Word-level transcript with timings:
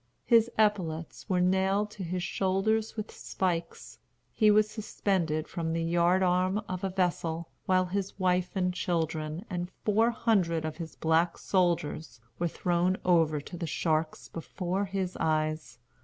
His 0.25 0.49
epaulets 0.57 1.29
were 1.29 1.39
nailed 1.39 1.91
to 1.91 2.03
his 2.03 2.23
shoulders 2.23 2.97
with 2.97 3.11
spikes, 3.11 3.99
he 4.33 4.49
was 4.49 4.67
suspended 4.67 5.47
from 5.47 5.73
the 5.73 5.83
yard 5.83 6.23
arm 6.23 6.57
of 6.67 6.83
a 6.83 6.89
vessel, 6.89 7.49
while 7.67 7.85
his 7.85 8.17
wife 8.17 8.55
and 8.55 8.73
children, 8.73 9.45
and 9.47 9.69
four 9.85 10.09
hundred 10.09 10.65
of 10.65 10.77
his 10.77 10.95
black 10.95 11.37
soldiers, 11.37 12.19
were 12.39 12.47
thrown 12.47 12.97
over 13.05 13.39
to 13.41 13.55
the 13.55 13.67
sharks 13.67 14.27
before 14.27 14.85
his 14.85 15.15
eyes. 15.17 15.77